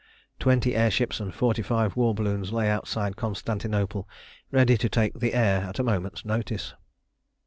Twenty 0.39 0.75
air 0.75 0.89
ships 0.89 1.19
and 1.19 1.31
forty 1.31 1.61
five 1.61 1.95
war 1.95 2.15
balloons 2.15 2.51
lay 2.51 2.67
outside 2.67 3.15
Constantinople, 3.15 4.09
ready 4.49 4.75
to 4.75 4.89
take 4.89 5.19
the 5.19 5.35
air 5.35 5.61
at 5.61 5.77
a 5.77 5.83
moment's 5.83 6.25
notice. 6.25 6.73